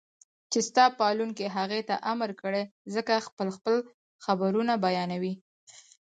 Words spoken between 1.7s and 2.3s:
ته امر